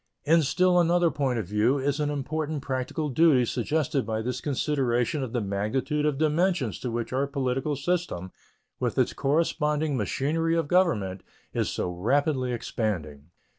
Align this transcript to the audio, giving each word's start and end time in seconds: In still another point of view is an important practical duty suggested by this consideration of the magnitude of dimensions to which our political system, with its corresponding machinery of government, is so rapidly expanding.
In 0.25 0.41
still 0.41 0.79
another 0.79 1.11
point 1.11 1.37
of 1.37 1.45
view 1.45 1.77
is 1.77 1.99
an 1.99 2.09
important 2.09 2.63
practical 2.63 3.09
duty 3.09 3.45
suggested 3.45 4.03
by 4.03 4.23
this 4.23 4.41
consideration 4.41 5.21
of 5.21 5.31
the 5.31 5.41
magnitude 5.41 6.07
of 6.07 6.17
dimensions 6.17 6.79
to 6.79 6.89
which 6.89 7.13
our 7.13 7.27
political 7.27 7.75
system, 7.75 8.31
with 8.79 8.97
its 8.97 9.13
corresponding 9.13 9.95
machinery 9.95 10.55
of 10.57 10.67
government, 10.67 11.21
is 11.53 11.69
so 11.69 11.87
rapidly 11.91 12.51
expanding. 12.51 13.29